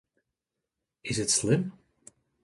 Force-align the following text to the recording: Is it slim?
Is 1.03 1.19
it 1.19 1.29
slim? 1.29 1.73